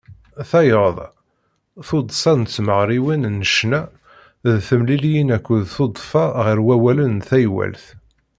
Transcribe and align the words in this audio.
Tayeḍ, 0.49 0.97
tuddsa 1.87 2.33
n 2.41 2.43
tmeɣriwin 2.53 3.23
n 3.37 3.45
ccna 3.49 3.81
d 4.47 4.47
temliliyin 4.67 5.33
akked 5.35 5.61
tudfa 5.75 6.25
ɣer 6.45 6.57
wallalen 6.65 7.13
n 7.19 7.25
taywalt. 7.27 7.85